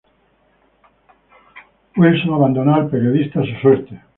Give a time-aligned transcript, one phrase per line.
[1.95, 4.01] Wilson abandonó al periodista a su suerte.